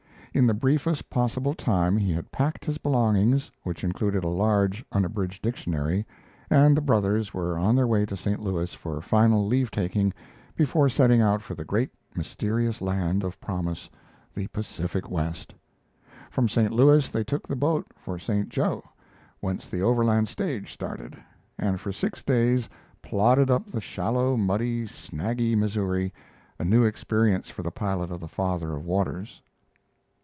[0.33, 5.41] In the briefest possible time he had packed his belongings, which included a large unabridged
[5.43, 6.05] dictionary,
[6.49, 8.41] and the brothers were on their way to St.
[8.41, 10.13] Louis for final leave taking
[10.55, 13.89] before setting out for the great mysterious land of promise
[14.33, 15.53] the Pacific West.
[16.29, 16.71] From St.
[16.71, 18.47] Louis they took the boat for St.
[18.47, 18.85] Jo,
[19.41, 21.21] whence the Overland stage started,
[21.57, 22.69] and for six days
[23.01, 26.13] "plodded" up the shallow, muddy, snaggy Missouri,
[26.57, 29.41] a new experience for the pilot of the Father of Waters.